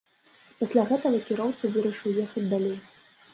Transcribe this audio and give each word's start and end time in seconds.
Пасля 0.61 0.85
гэтага 0.91 1.19
кіроўца 1.27 1.71
вырашыў 1.75 2.17
ехаць 2.25 2.47
далей. 2.57 2.75